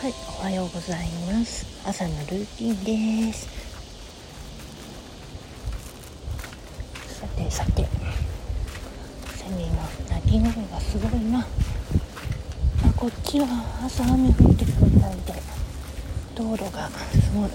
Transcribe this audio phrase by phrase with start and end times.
[0.00, 1.66] はいおはようございます。
[1.86, 3.46] 朝のルーティンです。
[7.20, 7.86] さてさて
[9.36, 9.72] セミの
[10.08, 11.40] 鳴き声がすごいな。
[11.40, 11.44] あ
[12.96, 13.46] こっちは
[13.84, 15.34] 朝雨降ってくるみたいで
[16.34, 17.50] 道路がすごい。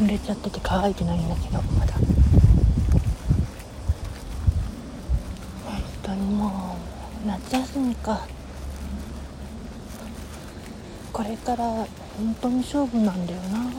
[0.00, 1.94] 濡れちゃってて乾いてないんだけどまだ。
[5.64, 6.76] 本当にも
[7.24, 8.28] う夏休みか。
[11.16, 11.64] これから
[12.18, 13.72] 本当に勝負なんだよな。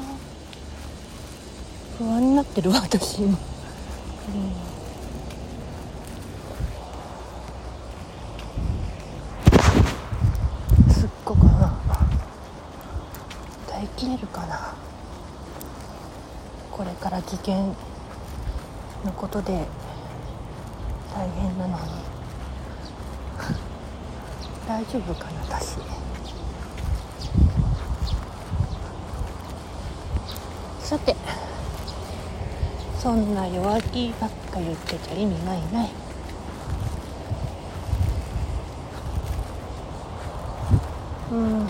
[1.99, 3.31] 不安になってる私も、う
[10.89, 10.91] ん。
[10.91, 11.45] すっごく
[13.67, 14.73] 耐えきれるかな。
[16.71, 17.75] これから危険
[19.05, 19.67] なことで
[21.13, 21.83] 大変なのに。
[24.67, 25.96] 大丈夫かな私。
[30.87, 31.17] さて
[32.97, 35.89] そんな弱気ばっか言ってちゃ意味ないない。
[41.29, 41.67] うん。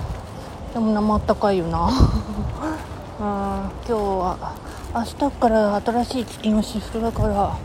[0.71, 1.89] でも生あったかいよな。
[3.19, 4.53] あ今日は
[4.93, 7.57] 明日から新しい月のシフトだから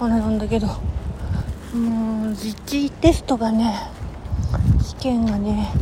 [0.00, 0.68] あれなんだけど。
[1.72, 3.88] うん実地テストがね
[4.82, 5.72] 試験がね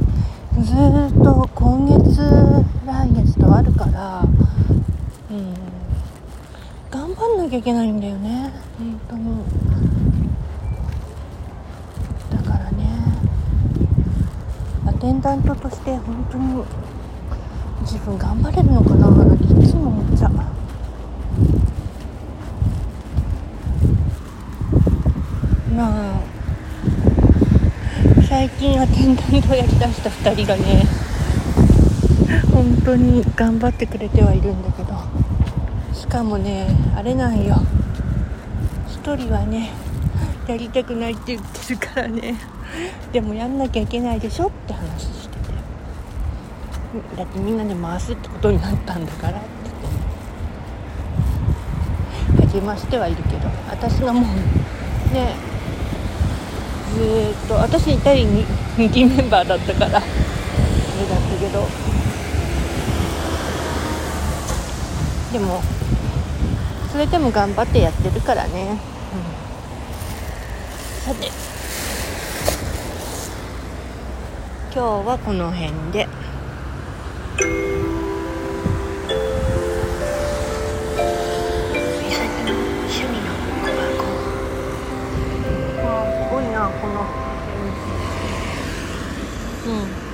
[0.62, 2.20] ずっと今月
[2.86, 4.22] 来月とあるから
[5.30, 5.54] うん
[6.90, 9.42] 頑張んなきゃいけないんだよね本当に。
[12.30, 12.86] だからね
[14.86, 16.62] アテンダントとして本当に
[17.82, 20.32] 自分頑張れるのかなっていつも思っちゃう。
[25.74, 26.20] まあ
[28.28, 30.84] 最近アテンダントをやりだした2人がね
[32.52, 34.87] 本当に頑張ってくれてはいるんだけど。
[36.08, 37.56] かもねあれなんよ。
[39.04, 39.70] 1人はね
[40.46, 42.34] やりたくないって言ってるからね。
[43.12, 45.38] でもやんなきゃいけないでしょって話してて。
[47.16, 49.48] だってみんなで回すってことになったんだからって
[52.38, 52.58] 言って。
[52.58, 54.24] 励ましてはいるけど私がもう
[55.14, 55.34] ね
[56.94, 58.24] ずっと私いたり
[58.76, 61.66] 2期メンバーだったからあれだったけど。
[65.32, 65.60] でも
[66.90, 68.78] それでも頑張ってやってるからね、
[71.06, 71.30] うん、さて。
[74.74, 76.08] 今日はこの辺で。